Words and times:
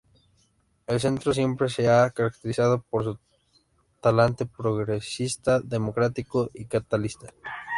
El 0.87 0.99
Centro 0.99 1.31
siempre 1.31 1.69
se 1.69 1.87
ha 1.87 2.09
caracterizado 2.09 2.81
por 2.89 3.03
su 3.03 3.19
talante 4.01 4.47
progresista, 4.47 5.59
democrático 5.59 6.49
y 6.55 6.65
catalanista. 6.65 7.31